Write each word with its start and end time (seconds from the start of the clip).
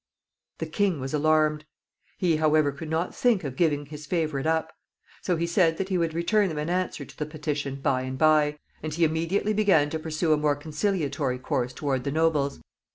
The 0.57 0.65
king 0.65 0.99
was 0.99 1.13
alarmed. 1.13 1.63
He, 2.17 2.37
however, 2.37 2.71
could 2.71 2.89
not 2.89 3.13
think 3.13 3.43
of 3.43 3.55
giving 3.55 3.85
his 3.85 4.07
favorite 4.07 4.47
up. 4.47 4.73
So 5.21 5.35
he 5.35 5.45
said 5.45 5.77
that 5.77 5.89
he 5.89 5.97
would 5.99 6.15
return 6.15 6.49
them 6.49 6.57
an 6.57 6.71
answer 6.71 7.05
to 7.05 7.15
the 7.15 7.27
petition 7.27 7.79
by 7.81 8.01
and 8.01 8.17
by, 8.17 8.57
and 8.81 8.91
he 8.91 9.03
immediately 9.03 9.53
began 9.53 9.91
to 9.91 9.99
pursue 9.99 10.33
a 10.33 10.37
more 10.37 10.55
conciliatory 10.55 11.37
course 11.37 11.71
toward 11.71 12.03
the 12.03 12.11
nobles. 12.11 12.59